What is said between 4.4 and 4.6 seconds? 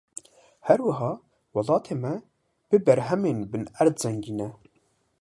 e.